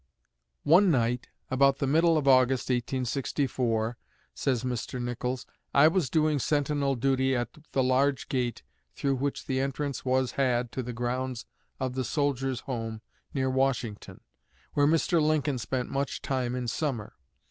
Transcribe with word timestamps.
"One 0.63 0.89
night, 0.89 1.29
about 1.51 1.77
the 1.77 1.85
middle 1.85 2.17
of 2.17 2.27
August, 2.27 2.69
1864," 2.69 3.99
says 4.33 4.63
Mr. 4.63 4.99
Nichols, 4.99 5.45
"I 5.75 5.87
was 5.89 6.09
doing 6.09 6.39
sentinel 6.39 6.95
duty 6.95 7.35
at 7.35 7.49
the 7.73 7.83
large 7.83 8.27
gate 8.27 8.63
through 8.95 9.17
which 9.17 9.47
entrance 9.47 10.03
was 10.03 10.31
had 10.31 10.71
to 10.71 10.81
the 10.81 10.91
grounds 10.93 11.45
of 11.79 11.93
the 11.93 12.03
Soldiers' 12.03 12.61
Home, 12.61 13.01
near 13.35 13.51
Washington, 13.51 14.21
where 14.73 14.87
Mr. 14.87 15.21
Lincoln 15.21 15.59
spent 15.59 15.87
much 15.91 16.23
time 16.23 16.55
in 16.55 16.67
summer. 16.67 17.13